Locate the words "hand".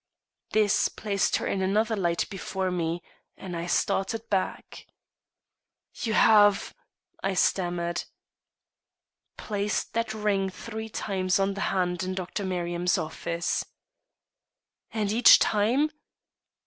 11.69-12.01